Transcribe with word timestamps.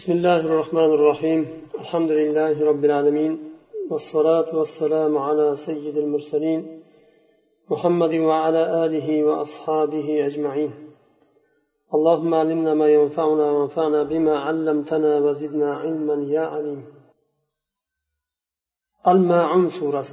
بسم 0.00 0.12
الله 0.12 0.40
الرحمن 0.40 0.90
الرحيم. 0.98 1.40
الحمد 1.80 2.10
لله 2.10 2.64
رب 2.70 2.84
العالمين 2.84 3.32
والصلاة 3.90 4.56
والسلام 4.58 5.18
على 5.18 5.56
سيد 5.66 5.96
المرسلين 5.96 6.82
محمد 7.70 8.14
وعلى 8.14 8.84
آله 8.84 9.24
وأصحابه 9.24 10.26
أجمعين. 10.26 10.72
اللهم 11.94 12.34
علمنا 12.34 12.74
ما 12.74 12.88
ينفعنا 12.88 13.50
وانفعنا 13.50 14.02
بما 14.02 14.38
علمتنا 14.38 15.18
وزدنا 15.18 15.74
علما 15.74 16.16
يا 16.36 16.40
عليم. 16.40 16.80
الماعون 19.08 19.68
سورة. 19.80 20.12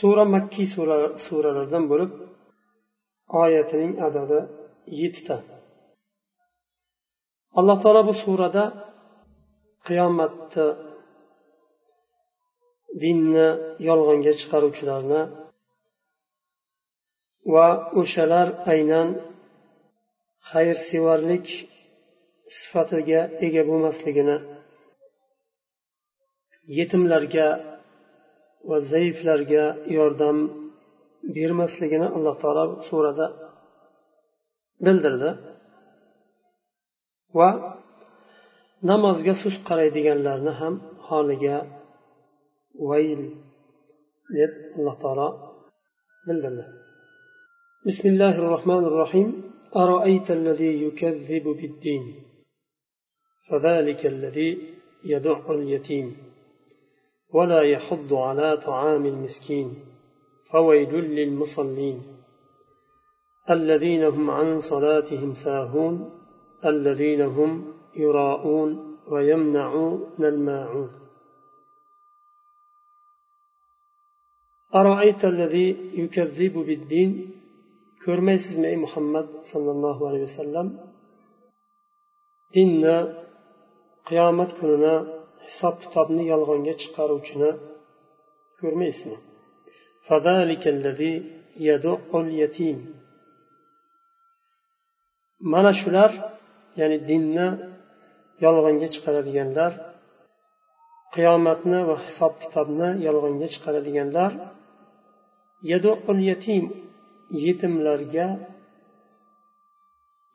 سورة 0.00 0.24
مكي 0.24 0.64
سورة 0.76 1.16
سورة 1.30 1.50
لردن 1.50 1.88
بولب 1.88 2.10
آياتين 3.44 4.00
عدد 4.00 4.48
يتتا. 4.88 5.55
Alloh 7.58 7.76
taolo 7.82 8.02
bu 8.08 8.14
surada 8.22 8.64
qiyomatni 9.86 10.68
dinni 13.02 13.48
yolg'onga 13.88 14.32
chiqaruvchilarni 14.40 15.22
va 17.54 17.68
o'shalar 18.00 18.48
aynan 18.72 19.08
xayrsevarlik 20.50 21.46
sifatiga 22.58 23.20
ega 23.46 23.62
bo'lmasligini 23.70 24.36
yetimlarga 26.78 27.48
va 28.68 28.78
zaiflarga 28.92 29.64
yordam 29.98 30.38
bermasligini 31.36 32.08
alloh 32.16 32.36
taolo 32.42 32.64
surada 32.88 33.26
bildirdi. 34.86 35.30
Va 37.34 37.50
namozga 38.90 39.34
sust 39.42 39.60
qaraydiganlarni 39.68 40.52
ham 40.60 40.74
holiga 41.08 41.56
vayl 42.88 43.22
deb 44.36 44.52
alloh 44.76 44.96
taolo 45.02 45.28
bildirdi. 46.26 46.66
الله 47.86 48.38
الرحمن 48.38 48.84
الرحيم 48.84 49.28
أرأيت 49.76 50.30
الذي 50.30 50.82
يكذب 50.86 51.44
بالدين 51.60 52.14
فذلك 53.48 54.06
الذي 54.06 54.50
يدع 55.04 55.50
اليتيم 55.50 56.16
ولا 57.34 57.62
يحض 57.62 58.14
على 58.14 58.56
طعام 58.56 59.06
المسكين 59.06 59.68
فويل 60.52 60.94
للمصلين 60.94 62.02
الذين 63.50 64.04
هم 64.04 64.30
عن 64.30 64.60
صلاتهم 64.60 65.34
ساهون 65.44 66.15
الذين 66.66 67.22
هم 67.22 67.74
يراءون 67.96 68.98
ويمنعون 69.08 70.24
الماعون. 70.24 70.90
أرأيت 74.74 75.24
الذي 75.24 75.68
يكذب 76.00 76.54
بالدين؟ 76.58 77.10
كرمي 78.04 78.34
اسمي 78.34 78.76
محمد 78.76 79.28
صلى 79.52 79.70
الله 79.70 80.08
عليه 80.08 80.22
وسلم. 80.22 80.66
ديننا 82.54 83.24
قيامة 84.06 84.48
كننا 84.60 84.94
حساب 85.46 85.72
كتابنا 85.72 86.22
يلغن 86.22 86.66
يتشقر 86.66 87.12
وشنا 87.12 87.58
فذلك 90.06 90.68
الذي 90.68 91.42
يدعو 91.56 92.20
اليتيم. 92.20 93.06
mana 95.40 95.72
shular 95.72 96.10
ya'ni 96.78 96.98
dinni 97.08 97.48
yolg'onga 98.44 98.88
chiqaradiganlar 98.94 99.72
qiyomatni 101.14 101.80
va 101.88 101.96
hisob 102.04 102.32
kitobni 102.42 102.88
yolg'onga 103.06 103.48
chiqaradiganlar 103.54 104.32
yatim 106.30 106.64
yetimlarga 107.44 108.26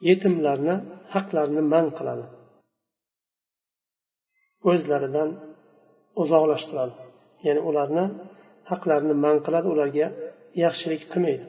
yetimlarni 0.08 0.76
haqlarini 1.14 1.64
man 1.74 1.86
qiladi. 1.98 2.26
O'zlaridan 4.72 5.30
uzoqlashtiradi. 6.22 6.96
Ya'ni 7.46 7.62
ularni 7.70 8.06
haqlarini 8.72 9.16
man 9.26 9.38
qiladi 9.46 9.68
ularga 9.74 10.08
yaxshilik 10.64 11.04
qilmaydi. 11.12 11.46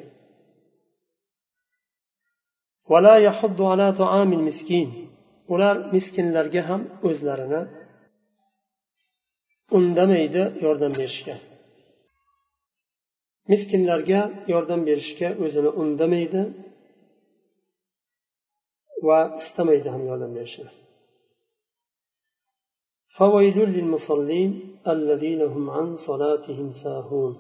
ular 5.53 5.75
miskinlarga 5.95 6.61
ham 6.69 6.81
o'zlarini 7.07 7.61
undamaydi 9.77 10.43
yordam 10.65 10.93
berishga 10.99 11.35
miskinlarga 13.51 14.21
yordam 14.53 14.81
berishga 14.89 15.29
o'zini 15.43 15.69
undamaydi 15.81 16.41
va 19.07 19.19
istamaydi 19.41 19.87
ham 19.93 20.03
yordam 20.09 20.33
berishni 20.39 20.69
فويل 23.17 23.57
للمصلين 23.75 24.51
الذين 24.93 25.41
هم 25.53 25.65
عن 25.75 25.87
صلاتهم 26.07 26.67
ساهون 26.83 27.33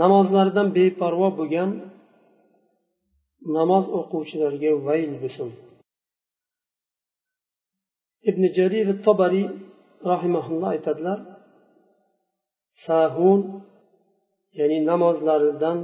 namozlaridan 0.00 0.68
beparvo 0.76 1.28
bo'lgan 1.38 1.70
namoz 3.57 3.85
o'quvchilarga 3.99 4.71
vayl 4.87 5.13
bo'lsin. 5.23 5.49
Ibn 8.29 8.43
jarir 8.57 8.87
tobariy 9.05 9.47
rahimaulloh 10.11 10.69
aytadilar 10.75 11.19
sahun 12.85 13.41
ya'ni 14.59 14.77
namozlaridan 14.91 15.77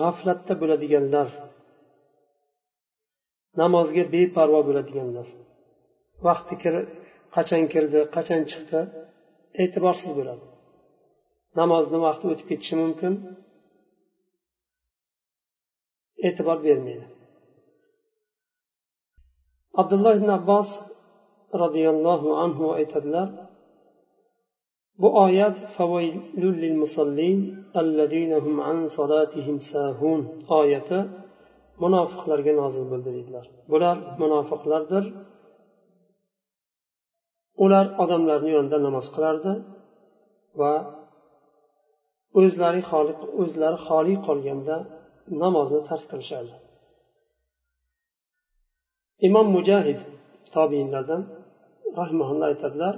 g'aflatda 0.00 0.54
bo'ladiganlar 0.60 1.28
namozga 3.62 4.04
beparvo 4.14 4.60
bo'ladiganlar. 4.68 5.28
Vaqti 6.26 6.54
qachon 7.34 7.64
kirdi 7.72 8.00
qachon 8.16 8.42
chiqdi 8.50 8.80
e'tiborsiz 9.62 10.10
bo'ladi. 10.18 10.44
Namozni 11.60 11.98
vaqti 12.06 12.24
o'tib 12.32 12.46
ketishi 12.50 12.74
mumkin. 12.82 13.12
E'tibor 16.28 16.58
bermaydi. 16.66 17.06
Abdulloh 19.80 20.14
ibn 20.20 20.28
abbos 20.38 20.68
roziyallohu 21.62 22.28
anhu 22.44 22.64
aytadilar 22.78 23.28
bu 25.02 25.08
oyat 25.24 25.56
oyati 30.60 30.98
munofiqlarga 31.82 32.52
nozil 32.60 32.84
bo'ldi 32.92 33.10
deydilar 33.16 33.46
bular 33.72 33.96
munofiqlardir. 34.22 35.04
Ular 37.64 37.86
odamlarni 38.02 38.50
yonida 38.56 38.78
namoz 38.86 39.06
qilardi 39.14 39.52
va 40.60 40.74
o'zlari 42.40 42.82
xoli 42.90 43.12
o'zlari 43.42 43.78
xoli 43.86 44.14
qolganda 44.26 44.76
namozni 45.42 45.80
tark 45.88 46.04
qilishardi. 46.10 46.54
Imom 49.28 49.46
mujahid 49.56 50.00
tobiinlardan 50.56 51.22
rahimaulloh 52.00 52.46
aytadilar 52.52 52.94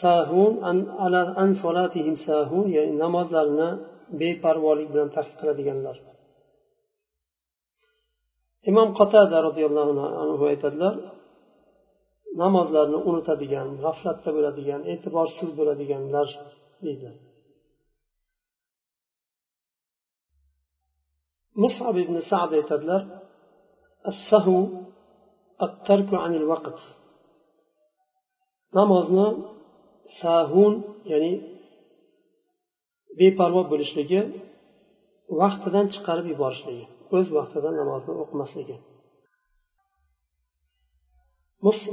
sahun 0.00 0.52
an 1.42 1.50
solatihim 1.62 2.16
sahun 2.26 2.66
ya'ni 2.76 2.94
namozlarini 3.04 3.68
beparvolik 4.20 4.88
bilan 4.92 5.08
tark 5.16 5.32
qiladiganlar. 5.40 5.96
Imom 8.70 8.88
qotada 8.98 9.38
roziyallohu 9.46 9.92
anhu 10.22 10.44
aytadilar 10.52 10.94
namozlarni 12.42 12.98
unutadigan 13.08 13.68
g'aflatda 13.84 14.30
bo'ladigan 14.36 14.80
e'tiborsiz 14.92 15.50
bo'ladiganlar 15.58 16.28
deydilar 16.84 17.16
musab 21.62 21.94
ibn 22.04 22.16
sad 22.30 22.50
aytadilar 22.58 23.02
assahu 24.10 24.56
attarku 25.66 26.14
anil 26.26 26.46
vaqt 26.52 26.78
namozni 28.78 29.26
sahun 30.20 30.72
ya'ni 31.12 31.32
beparvo 33.18 33.62
bo'lishligi 33.72 34.20
vaqtidan 35.40 35.86
chiqarib 35.94 36.26
yuborishligi 36.32 36.86
o'z 37.16 37.26
vaqtida 37.38 37.70
namozni 37.80 38.12
o'qimasligi. 38.22 38.76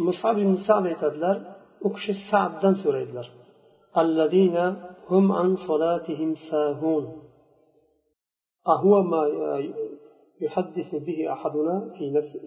Musab 0.07 0.35
ibn 0.43 0.55
sad 0.67 0.83
aytadilar 0.91 1.37
u 1.85 1.87
kishi 1.95 2.13
saddan 2.29 2.75
so'raydilar. 2.83 3.27
Hum 5.09 5.25
an 5.41 5.49
solatihim 5.65 6.31
sahun. 6.49 7.03
أهو 8.68 9.02
ما 9.02 9.22
يحدث 10.40 10.94
به 10.94 11.32
أحدنا 11.32 11.94
في 11.98 12.10
نفس 12.10 12.38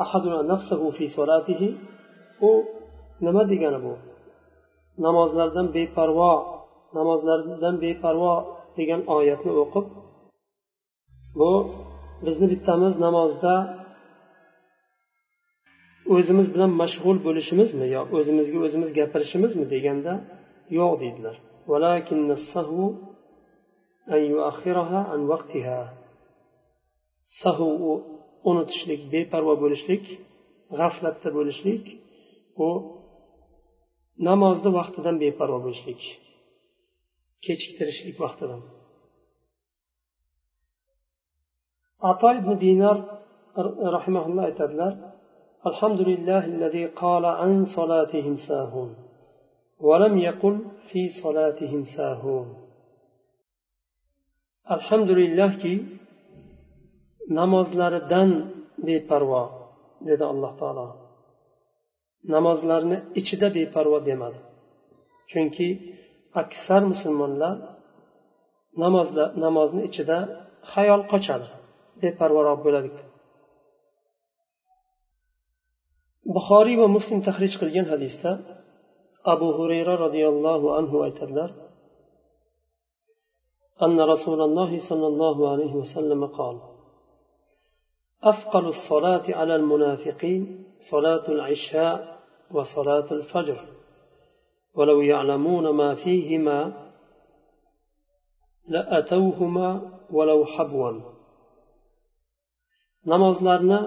أحدنا 0.00 0.42
نفسه 0.42 0.90
في 0.90 1.08
صلاته 1.08 1.62
u 2.42 2.64
nima 3.20 3.42
degani 3.50 3.78
bu 3.84 3.94
namozlardan 4.98 5.66
beparvo 5.74 6.32
namozlardan 6.98 7.74
beparvo 7.84 8.34
degan 8.78 9.00
oyatni 9.16 9.52
o'qib 9.62 9.86
bu 11.38 11.50
bizni 12.26 12.46
bittamiz 12.52 12.92
namozda 13.06 13.54
o'zimiz 16.16 16.46
bilan 16.54 16.70
mashg'ul 16.82 17.18
bo'lishimizmi 17.26 17.86
yo 17.94 18.02
o'zimizga 18.18 18.58
o'zimiz 18.66 18.90
gapirishimizmi 18.98 19.64
deganda 19.74 20.12
yo'q 20.78 20.92
deydilar 21.02 21.36
أن 24.11 24.21
يؤخرها 24.33 24.97
عن 24.97 25.19
وقتها 25.27 25.93
سهو 27.43 28.17
unutishlik 28.49 29.01
beparvo 29.13 29.53
bo'lishlik 29.63 30.03
g'aflatda 30.79 31.29
bo'lishlik 31.37 31.83
bu 32.57 32.69
namozni 34.27 34.69
vaqtidan 34.79 35.15
beparvo 35.23 35.59
bo'lishlik 35.65 36.01
kechiktirishlik 37.45 38.15
vaqtidan 38.23 38.61
ato 42.11 42.29
ibn 42.39 42.51
dinar 42.65 42.97
rahimaulloh 43.97 44.43
aytadilar 44.49 44.93
alhamdulillahi 45.69 46.81
qala 47.01 47.31
an 47.45 47.53
solatihim 47.75 48.37
sahun 48.49 48.89
ولم 49.87 50.13
يقل 50.29 50.55
في 50.89 51.01
صلاتهم 51.23 51.81
ساهون 51.97 52.66
alhamdulillahki 54.75 55.73
namozlaridan 57.39 58.29
beparvo 58.87 59.43
dedi 60.07 60.23
alloh 60.31 60.53
taolo. 60.61 60.87
Namozlarni 62.35 62.97
ichida 63.19 63.47
beparvo 63.57 63.97
demadi. 64.09 64.39
Chunki 65.31 65.67
aksar 66.41 66.81
musulmonlar 66.91 67.55
namozda 68.83 69.23
namozni 69.43 69.81
ichida 69.89 70.17
xayol 70.71 71.01
qochadi 71.11 71.47
beparvoroq 72.03 72.59
bo'ladi. 72.65 72.89
Buxoriy 76.35 76.75
va 76.81 76.87
muslim 76.97 77.19
tahrij 77.27 77.53
qilgan 77.61 77.87
hadisda 77.93 78.31
abu 79.33 79.47
hurayra 79.57 79.93
roziyallohu 80.05 80.67
anhu 80.79 80.97
aytadilar 81.07 81.49
أن 83.82 84.00
رسول 84.00 84.40
الله 84.40 84.88
صلى 84.88 85.06
الله 85.06 85.50
عليه 85.52 85.72
وسلم 85.74 86.26
قال 86.26 86.60
أثقل 88.22 88.66
الصلاة 88.66 89.22
على 89.28 89.56
المنافقين 89.56 90.64
صلاة 90.90 91.28
العشاء 91.28 92.20
وصلاة 92.50 93.08
الفجر 93.10 93.64
ولو 94.74 95.00
يعلمون 95.00 95.68
ما 95.68 95.94
فيهما 95.94 96.88
لأتوهما 98.68 99.98
ولو 100.10 100.44
حبوا 100.44 101.12
namozlarni 103.10 103.80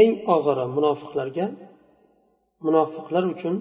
eng 0.00 0.10
og'iri 0.34 0.64
munofiqlarga 0.76 1.46
munofiqlar 2.64 3.24
uchun 3.34 3.56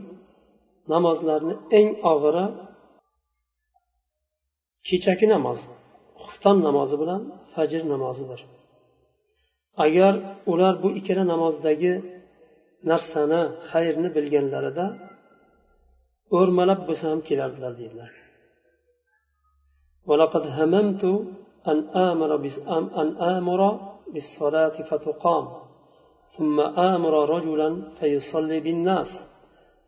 namozlarni 0.94 1.53
eng 1.80 1.89
og'iri 2.12 2.45
kechaki 4.88 5.25
namoz 5.33 5.59
xufton 6.24 6.57
namozi 6.68 6.95
bilan 7.01 7.21
fajr 7.53 7.81
namozidir 7.94 8.41
agar 9.86 10.13
ular 10.51 10.74
bu 10.83 10.89
ikkala 11.00 11.24
namozdagi 11.33 11.94
narsani 12.91 13.41
xayrni 13.69 14.09
bilganlarida 14.15 14.86
o'rmalab 16.38 16.80
bo'lsa 16.88 17.06
ham 17.12 17.19
kelardilar 17.27 17.74
deydilar 17.81 18.12
ولقد 20.09 20.44
هممت 20.57 21.03
أن 21.71 21.77
آمر 22.09 22.31
أن 23.01 23.07
آمر 23.36 23.62
بالصلاة 24.13 24.75
فتقام 24.89 25.45
ثم 26.36 26.57
آمر 26.91 27.13
رجلا 27.36 27.69
فيصلي 27.97 28.59
بالناس 28.65 29.12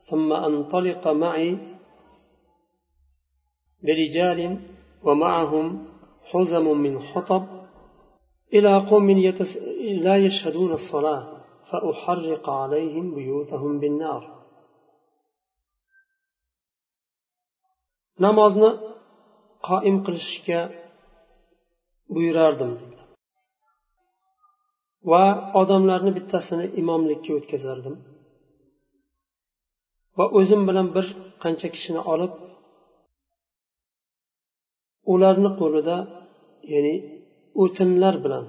ثم 0.10 0.30
أنطلق 0.34 1.04
معي 1.08 1.50
برجال 3.86 4.40
ومعهم 5.06 5.68
حزم 6.30 6.66
من 6.86 6.94
حطب 7.10 7.44
إلى 8.54 8.72
قوم 8.78 9.10
يتس... 9.10 9.58
لا 10.08 10.16
يشهدون 10.26 10.72
الصلاة 10.80 11.24
فأحرق 11.70 12.50
عليهم 12.50 13.06
بيوتهم 13.16 13.80
بالنار 13.80 14.24
namozni 18.26 18.70
qoim 19.68 19.98
qilishga 20.06 20.62
buyurardim 22.14 22.72
va 25.12 25.24
odamlarni 25.62 26.12
bittasini 26.18 26.66
imomlikka 26.82 27.32
o'tkazardim 27.40 27.96
va 30.18 30.26
o'zim 30.40 30.62
bilan 30.70 30.88
bir 30.96 31.06
qancha 31.44 31.68
kishini 31.76 32.02
olib 32.14 32.34
ularni 35.13 35.51
qo'lida 35.61 35.97
ya'ni 36.73 36.95
o'tinlar 37.63 38.15
bilan 38.25 38.45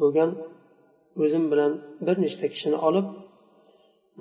bo'lgan 0.00 0.30
o'zim 1.22 1.44
bilan 1.52 1.72
bir 2.06 2.16
nechta 2.24 2.46
kishini 2.54 2.78
olib 2.88 3.06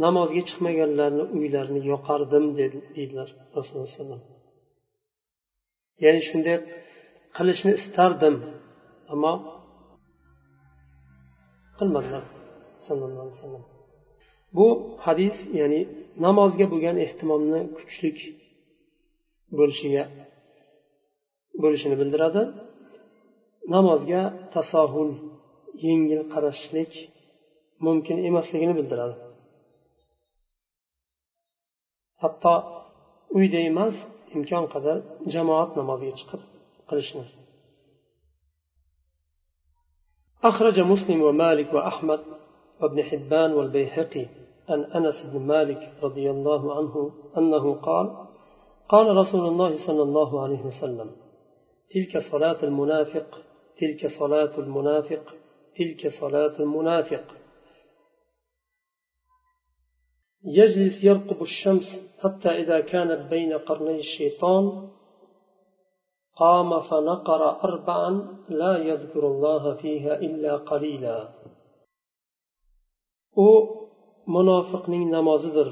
namozga 0.04 0.42
chiqmaganlarni 0.50 1.24
uylarini 1.38 1.82
yoqardim 1.92 2.46
deydilar 2.60 3.30
rasululloh 3.58 3.90
alayhi 4.06 4.32
ya'ni 6.04 6.22
shunday 6.30 6.58
qilishni 7.38 7.72
istardim 7.80 8.36
ammo 9.14 9.34
qilmadilar 11.78 12.24
sallallohu 12.86 13.24
alayhi 13.26 13.38
vasallam. 13.38 13.66
Bu 14.58 14.68
hadis 15.06 15.38
ya'ni 15.60 15.82
namozga 16.26 16.66
bo'lgan 16.74 16.98
ehtimomni 17.06 17.62
kuchlik 17.78 18.18
bo'lishiga 19.58 20.04
bo'lishini 21.62 21.96
bildiradi 22.02 22.42
namozga 23.76 24.22
tasohul 24.56 25.12
yengil 25.86 26.22
qarashlik 26.34 26.92
mumkin 27.86 28.18
emasligini 28.30 28.74
bildiradi 28.80 29.16
hatto 32.24 32.54
uyda 33.38 33.60
emas 33.70 33.96
imkon 34.36 34.66
qadar 34.74 34.98
jamoat 35.34 35.70
namoziga 35.80 36.14
chiqib 36.20 36.42
qilishni 36.90 37.26
أخرج 40.52 40.78
مسلم 40.94 41.20
ومالك 41.28 41.70
وأحمد 41.74 42.22
وابن 42.82 43.04
حبان 43.10 43.50
والبيهقي 43.58 44.26
عن 44.70 44.80
أنس 44.98 45.18
بن 45.32 45.42
مالك 45.54 45.82
رضي 46.04 46.26
الله 46.36 46.62
عنه 46.78 47.12
أنه 47.38 47.66
قال 47.88 48.08
قال 48.90 49.18
رسول 49.22 49.46
الله 49.52 49.72
صلى 49.88 50.04
الله 50.08 50.42
عليه 50.44 50.62
وسلم 50.70 51.10
تلك 51.94 52.18
صلاة 52.32 52.64
المنافق 52.64 53.28
تلك 53.80 54.08
صلاة 54.20 54.54
المنافق 54.58 55.24
تلك 55.78 56.08
صلاة 56.22 56.60
المنافق. 56.60 57.26
يجلس 60.44 61.04
يرقب 61.04 61.42
الشمس 61.42 61.88
حتى 62.24 62.50
إذا 62.50 62.80
كانت 62.80 63.30
بين 63.30 63.58
قرني 63.58 63.98
الشيطان 63.98 64.90
قام 66.36 66.82
فنقر 66.82 67.64
أربعا 67.64 68.12
لا 68.50 68.78
يذكر 68.78 69.28
الله 69.28 69.76
فيها 69.76 70.16
إلا 70.16 70.58
قليلا. 70.58 71.30
u 73.36 73.48
munofiqning 74.36 75.06
namozidir 75.18 75.70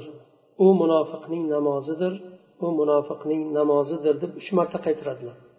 u 0.64 0.66
munofiqning 0.80 1.44
namozidir 1.54 2.14
u 2.64 2.66
munofiqning 2.78 3.42
namozidir 3.58 4.14
deb 4.22 4.32
uch 4.40 4.50
marta 4.58 4.78
qaytaradilar 4.86 5.49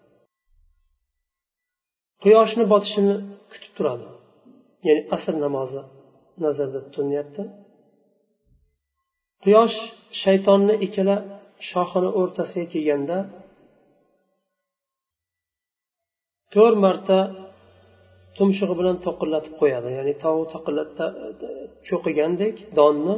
quyoshni 2.24 2.64
botishini 2.74 3.16
kutib 3.52 3.72
turadi. 3.78 4.08
Ya'ni 4.88 5.02
asr 5.16 5.36
namozi 5.46 5.82
nazarda 6.46 6.80
tutilyapti. 6.86 7.42
Quyosh 9.44 9.78
shaytonni 10.22 10.76
ikkala 10.86 11.16
shoxini 11.70 12.10
o'rtasiga 12.20 12.68
kelganda 12.74 13.18
to'rt 16.54 16.78
marta 16.86 17.18
tumshug'i 18.38 18.76
bilan 18.80 18.98
to'qillatib 19.06 19.54
qo'yadi. 19.62 19.90
Ya'ni 19.98 20.14
tovuq 20.24 20.50
cho'qigandek 21.88 22.56
donni 22.80 23.16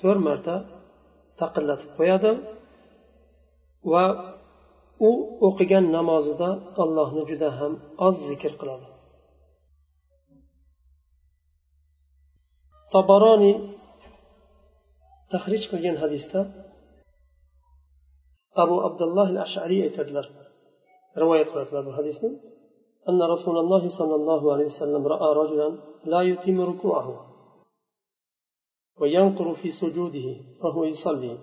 to'rt 0.00 0.20
marta 0.28 0.54
taqillatib 1.40 1.90
qo'yadi 1.98 2.30
va 3.92 4.04
u 5.08 5.10
o'qigan 5.48 5.84
namozida 5.96 6.48
allohni 6.82 7.22
juda 7.30 7.48
ham 7.58 7.72
oz 8.06 8.16
zikr 8.28 8.52
qiladi. 8.60 8.88
Tabaroniy 12.94 13.56
tahrij 15.32 15.64
qilgan 15.70 15.96
hadisda 16.02 16.40
abu 18.62 18.76
abdulloh 18.88 19.26
al 19.32 19.38
ashariy 19.46 19.80
aytadilar. 19.86 20.26
Rivoyat 21.22 21.48
qiladilar 21.52 21.82
bu 21.88 21.94
hadisni. 22.00 22.30
أن 23.08 23.22
رسول 23.22 23.58
الله 23.58 23.98
صلى 23.98 24.14
الله 24.14 24.52
عليه 24.52 24.64
وسلم 24.64 25.06
رأى 25.06 25.34
رجلا 25.34 25.68
لا 26.04 26.20
يتم 26.22 26.60
ركوعه 26.60 27.08
وينقر 29.00 29.54
في 29.54 29.70
سجوده 29.70 30.36
وهو 30.62 30.84
يصلي 30.84 31.38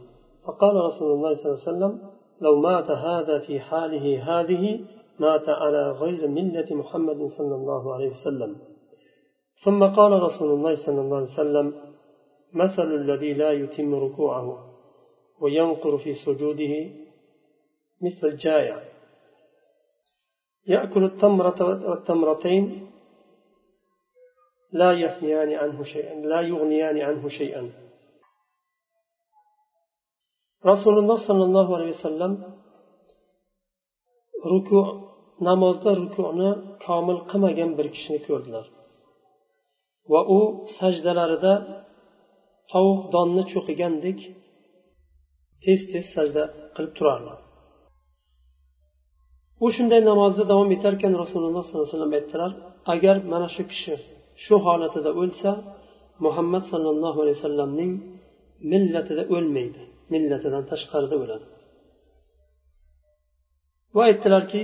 فقال 0.45 0.75
رسول 0.75 1.11
الله 1.11 1.33
صلى 1.33 1.45
الله 1.45 1.61
عليه 1.67 1.71
وسلم 1.71 2.08
لو 2.41 2.59
مات 2.61 2.91
هذا 2.91 3.39
في 3.39 3.59
حاله 3.59 4.23
هذه 4.23 4.79
مات 5.19 5.49
على 5.49 5.91
غير 5.91 6.27
ملة 6.27 6.75
محمد 6.75 7.25
صلى 7.37 7.55
الله 7.55 7.93
عليه 7.93 8.09
وسلم. 8.09 8.55
ثم 9.63 9.83
قال 9.83 10.11
رسول 10.11 10.49
الله 10.53 10.75
صلى 10.85 11.01
الله 11.01 11.17
عليه 11.17 11.27
وسلم 11.39 11.73
مثل 12.53 12.93
الذي 12.93 13.33
لا 13.33 13.51
يتم 13.51 13.95
ركوعه 13.95 14.75
وينقر 15.41 15.97
في 15.97 16.13
سجوده 16.13 16.89
مثل 18.01 18.27
الجائع. 18.27 18.83
يأكل 20.67 21.03
التمرة 21.03 21.89
والتمرتين 21.89 22.91
لا 24.71 24.91
يغنيان 24.91 25.53
عنه 25.53 25.83
شيئا 25.83 26.15
لا 26.15 26.41
يغنيان 26.41 26.97
عنه 26.97 27.27
شيئا. 27.27 27.88
rasululloh 30.71 31.19
sollallohu 31.27 31.71
alayhi 31.77 31.93
vasallam 31.97 32.33
ruku 34.51 34.79
namozda 35.47 35.91
rukuni 36.01 36.49
komil 36.85 37.19
qilmagan 37.29 37.71
bir 37.77 37.87
kishini 37.95 38.19
ko'rdilar. 38.27 38.65
Va 40.11 40.21
u 40.37 40.39
sajdalarida 40.77 41.53
tovuq 42.71 43.01
donni 43.15 43.43
cho'qigandek 43.51 44.19
tez 45.63 45.79
tez 45.91 46.05
sajda 46.15 46.43
qilib 46.75 46.93
turardi. 46.97 47.33
U 49.65 49.67
shunday 49.75 50.01
namozda 50.11 50.43
davom 50.51 50.69
etarkan 50.75 51.13
rasululloh 51.23 51.63
sollallohu 51.65 51.87
alayhi 51.87 51.95
vasallam 51.95 52.13
aytdilar 52.19 52.51
agar 52.93 53.15
mana 53.31 53.47
shu 53.55 53.63
kishi 53.71 53.95
shu 54.43 54.55
holatida 54.65 55.11
o'lsa 55.21 55.51
muhammad 56.25 56.63
sollallohu 56.71 57.19
alayhi 57.23 57.37
vasallamning 57.39 57.91
millatida 58.71 59.23
o'lmaydi. 59.35 59.83
Millatidan 60.13 60.63
tashqarida 60.71 61.15
o'ladi 61.23 61.45
va 63.95 64.01
aytdilarki 64.09 64.61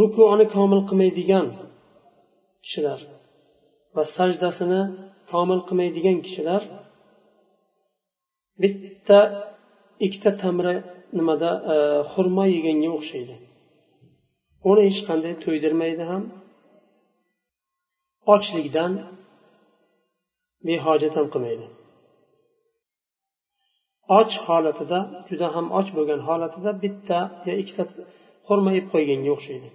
rukuni 0.00 0.44
komil 0.56 0.80
qilmaydigan 0.88 1.46
kishilar 2.64 3.00
va 3.96 4.02
sajdasini 4.16 4.82
komil 5.32 5.60
qilmaydigan 5.68 6.18
kishilar 6.26 6.62
bitta 8.62 9.20
ikkita 10.06 10.30
tamri 10.42 10.74
nimada 11.18 11.50
e, 11.72 11.76
xurmo 12.12 12.44
yeganga 12.56 12.90
o'xshaydi. 12.98 13.36
Uni 14.70 14.82
hech 14.88 15.00
qanday 15.08 15.34
to'ydirmaydi 15.44 16.04
ham 16.10 16.22
ochlikdan 18.34 18.92
behojat 20.68 21.12
ham 21.18 21.26
qilmaydi. 21.34 21.66
Och 24.06 24.30
holatida 24.46 25.24
juda 25.28 25.48
ham 25.54 25.66
och 25.78 25.88
bo'lgan 25.96 26.20
holatida 26.28 26.70
bitta 26.84 27.18
yo 27.46 27.52
ikkita 27.62 27.84
xurma 28.46 28.70
yeb 28.76 28.86
qo'yganga 28.92 29.30
o'xshaydi. 29.36 29.68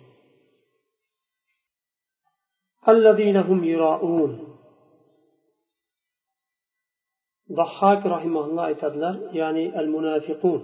Dahhak 7.60 8.02
rahimaulloh 8.16 8.64
aytadilar 8.72 9.16
ya'ni 9.40 9.66
al 9.80 9.88
munafiqun 9.96 10.62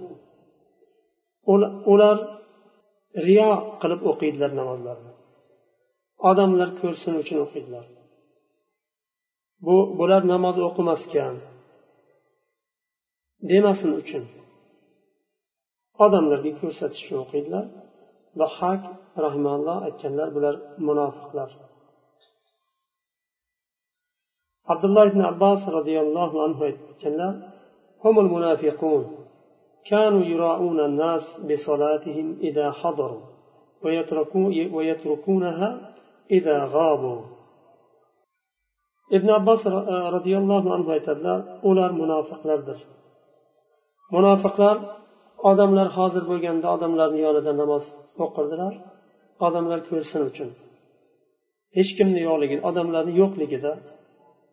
ular 1.92 2.16
riyo 3.26 3.50
qilib 3.80 4.00
o'qiydilar 4.10 4.50
namozlarni. 4.60 5.12
Odamlar 6.30 6.68
ko'rsin 6.80 7.14
uchun 7.22 7.38
o'qiydilar. 7.44 7.86
Bu 9.66 9.76
bular 9.98 10.22
namoz 10.32 10.56
o'qimaskan 10.68 11.34
demasin 13.50 13.92
uchun 14.00 14.24
odamlarga 16.04 16.52
ko'rsatish 16.60 17.02
uchun 17.04 17.18
o'qiydilar 17.24 17.64
dahhak 18.40 18.82
rahimalloh 19.24 19.76
aytganlar 19.86 20.28
bular 20.36 20.54
munofiqlar 20.88 21.50
abdulloh 24.72 25.04
ibn 25.12 25.20
abbos 25.32 25.60
roziyallohu 25.76 26.36
anhu 26.46 26.62
aytganlar 26.70 27.32
humul 28.02 28.28
munafiqun 28.34 29.04
كانوا 29.92 30.22
يراؤون 30.32 30.80
الناس 30.90 31.24
بصلاتهم 31.48 32.26
إذا 32.48 32.66
حضروا 32.80 33.22
ويتركونها 34.76 35.68
إذا 36.36 36.56
غابوا 36.74 37.20
ibn 39.16 39.28
abbos 39.38 39.62
roziyallohu 40.16 40.68
anhu 40.76 40.90
aytadilar 40.96 41.40
ular 41.70 41.90
munofiqlardir 42.00 42.78
munofiqlar 44.14 44.76
odamlar 45.50 45.88
hozir 45.98 46.22
bo'lganda 46.30 46.66
odamlarni 46.76 47.20
yonida 47.26 47.52
namoz 47.62 47.84
o'qirdilar. 48.24 48.74
Odamlar 49.46 49.80
ko'rsin 49.88 50.20
uchun. 50.30 50.50
Hech 51.76 51.90
kimni 51.98 52.20
yo'qligini 52.28 52.62
odamlarni 52.70 53.12
yo'qligida 53.20 53.72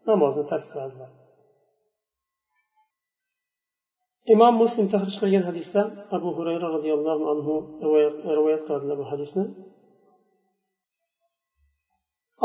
namozni 0.10 0.44
tark 0.52 0.66
qiladilar. 0.72 1.12
Imom 4.34 4.54
muslim 4.64 4.86
tahrij 4.94 5.16
qilgan 5.22 5.44
hadisda 5.50 5.82
abu 6.18 6.30
hurayra 6.38 6.68
roziyallohu 6.76 7.24
anhu 7.34 7.54
rivoyat 8.38 8.62
qiladilar 8.68 8.96
bu 9.02 9.06
hadisni. 9.12 9.46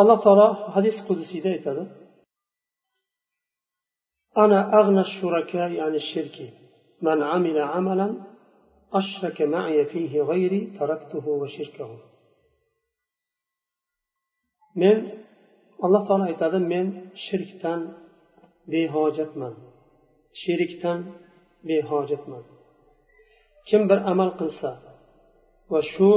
Alloh 0.00 0.18
taolo 0.24 0.48
hadis 0.76 0.96
qudusiyda 1.08 1.48
aytadi. 1.56 1.82
Ana 4.42 4.60
ag'na 4.80 5.04
shuraka 5.16 5.62
ya'ni 5.80 6.00
shirki. 6.10 6.46
من 7.01 7.23
عمل 7.31 7.57
عملا 7.73 8.07
أشرك 8.93 9.41
معي 9.41 9.85
فيه 9.85 10.21
غيري 10.21 10.61
تركته 10.79 11.25
وشركه 11.41 11.91
من 14.75 15.23
alloh 15.85 16.01
taolo 16.07 16.23
aytadi 16.31 16.59
men 16.71 16.87
shirkdan 17.25 17.79
behojatman 18.71 19.53
sherikdan 20.41 20.99
behojatman 21.67 22.43
kim 23.67 23.81
bir 23.89 23.99
amal 24.11 24.29
qilsa 24.39 24.69
va 25.71 25.81
shu 25.93 26.09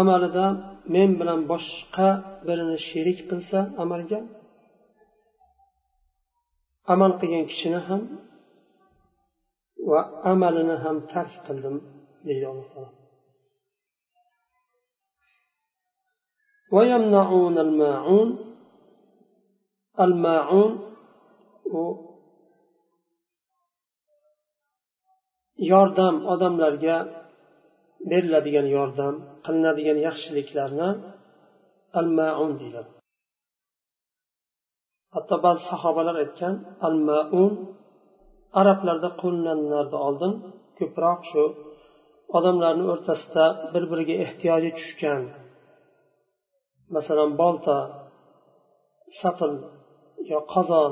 amalida 0.00 0.46
men 0.94 1.10
bilan 1.20 1.40
boshqa 1.52 2.08
birini 2.46 2.78
sherik 2.88 3.18
qilsa 3.30 3.58
amalga 3.82 4.20
amal 6.94 7.12
qilgan 7.20 7.44
kishini 7.50 7.80
ham 7.88 8.02
va 9.90 10.00
amalini 10.32 10.76
ham 10.84 10.96
tark 11.12 11.32
qildim 11.46 11.76
deydi 12.26 12.46
alloh 12.52 12.68
taolo 12.74 12.92
ويمنعون 16.74 17.56
الماعون 17.66 18.28
الماعون 20.04 20.72
yordam 25.72 26.14
odamlarga 26.32 26.96
beriladigan 28.10 28.66
yordam 28.76 29.14
qilinadigan 29.44 29.98
yaxshiliklarni 30.06 30.90
al 32.00 32.08
maun 32.18 32.50
deyiladi 32.60 32.90
hatto 35.14 35.36
ba'zi 35.44 35.62
sahobalar 35.70 36.16
aytgan 36.24 36.54
al 36.88 36.96
maun 37.08 37.52
arablarda 38.61 39.09
qo'llanardi 39.21 39.97
oldin 40.07 40.33
ko'proq 40.79 41.21
shu 41.31 41.43
odamlarni 42.37 42.85
o'rtasida 42.93 43.45
bir 43.73 43.83
biriga 43.91 44.15
ehtiyoji 44.25 44.71
tushgan. 44.79 45.23
Masalan 46.95 47.31
bolta 47.41 47.77
satil 49.21 49.53
yo 50.31 50.39
qozon 50.53 50.91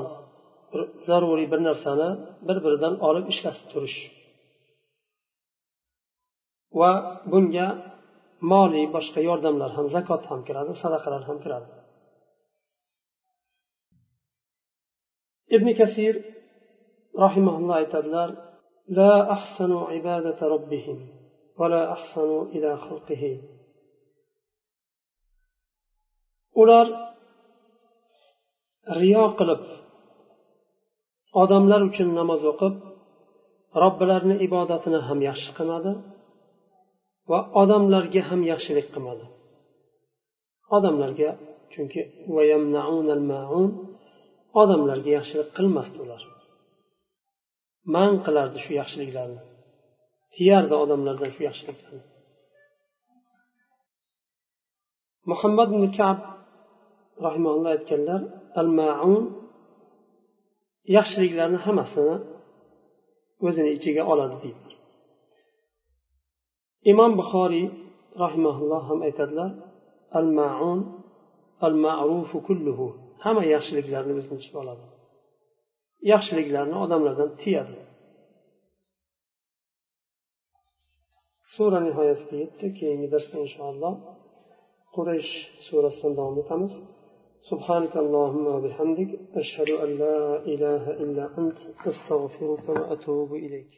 bir 0.72 0.80
zaruriy 1.06 1.48
bir 1.52 1.60
narsani 1.68 2.08
bir 2.48 2.56
biridan 2.64 2.94
olib 3.08 3.26
ishlatib 3.32 3.66
turish. 3.72 3.98
Va 6.80 6.92
bunga 7.32 7.68
moliy 8.52 8.86
boshqa 8.96 9.20
yordamlar 9.28 9.70
ham 9.76 9.86
zakot 9.96 10.22
ham 10.30 10.40
kiradi 10.48 10.72
sadaqalar 10.82 11.22
ham 11.28 11.38
kiradi. 11.44 11.68
Ibn 15.56 15.68
kasir 15.80 16.14
rahimaulloh 17.23 17.75
aytadilar 17.81 18.29
لا 18.87 19.31
أحسنوا 19.31 19.83
عبادة 19.93 20.39
ربهم 20.47 20.97
ولا 21.59 21.91
أحسنوا 21.91 22.43
إلى 22.45 22.77
خلقه 22.77 23.23
ular 26.61 26.87
riyo 28.99 29.25
qilib 29.39 29.61
odamlar 31.41 31.81
uchun 31.89 32.09
namoz 32.19 32.41
o'qib 32.51 32.75
robbilarini 33.83 34.35
ibodatini 34.47 34.99
ham 35.07 35.19
yaxshi 35.29 35.51
qilmadi 35.57 35.93
va 37.31 37.39
odamlarga 37.61 38.21
ham 38.29 38.41
yaxshilik 38.51 38.87
qilmadi 38.93 39.25
odamlarga 40.75 41.29
chunki 41.73 42.01
odamlarga 44.61 45.09
yaxshilik 45.17 45.49
qilmasdi 45.57 45.97
ular 46.05 46.21
Man 47.94 48.12
qilardi 48.24 48.58
shu 48.64 48.72
yaxshiliklarni. 48.80 49.40
Tiyardi 50.34 50.74
odamlardan 50.82 51.30
shu 51.34 51.40
yaxshiliklarni. 51.48 52.04
Muhammad 55.30 55.68
ibn 55.74 55.84
kab 55.98 56.18
rahimalloh 57.26 57.70
aytganlar 57.76 58.20
al 58.60 58.70
maun 58.80 59.22
yaxshiliklarni 60.96 61.58
hammasini 61.66 62.16
o'zini 63.46 63.70
ichiga 63.76 64.02
oladi 64.12 64.36
deydilar 64.42 64.78
imom 66.92 67.12
buxoriy 67.20 67.66
rahimaulloh 68.24 68.82
ham 68.90 68.98
aytadilar 69.08 69.50
al 70.18 70.28
maun 70.38 70.78
al 71.66 71.74
ma'rufu 71.84 72.36
kulluhu 72.48 72.86
hamma 73.24 73.42
yaxshiliklarni 73.54 74.12
o'zini 74.18 74.36
ichiga 74.40 74.58
oladi. 74.64 74.84
yaxshiliklarni 76.11 76.77
odamlardan 76.85 77.29
tiyadi 77.41 77.75
sura 81.55 81.79
nihoyasiga 81.87 82.35
yetdi 82.43 82.67
keyingi 82.79 83.07
darsda 83.13 83.35
inshaalloh 83.45 83.93
quraysh 84.95 85.33
surasidan 85.67 86.13
davom 86.19 86.37
etamiz 86.43 86.73
سبحانك 87.51 87.93
اللهم 88.03 88.45
وبحمدك 88.55 89.11
أشهد 89.41 89.69
أن 89.83 89.89
لا 90.03 90.19
إله 90.53 90.83
إلا 91.03 91.25
أنت 91.41 91.59
أستغفرك 91.89 92.65
وأتوب 92.69 93.29
إليك 93.45 93.71